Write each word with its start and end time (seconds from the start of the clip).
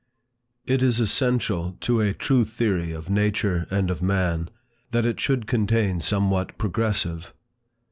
IT 0.65 0.81
is 0.81 0.99
essential 0.99 1.77
to 1.79 1.99
a 2.01 2.11
true 2.11 2.43
theory 2.43 2.91
of 2.91 3.07
nature 3.07 3.67
and 3.69 3.91
of 3.91 4.01
man, 4.01 4.49
that 4.89 5.05
it 5.05 5.19
should 5.19 5.45
contain 5.45 5.99
somewhat 5.99 6.57
progressive. 6.57 7.35